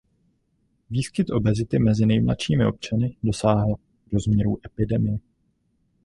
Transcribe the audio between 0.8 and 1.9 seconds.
Výskyt obezity